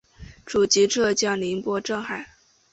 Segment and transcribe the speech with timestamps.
[0.47, 2.27] 祖籍浙江宁波镇海。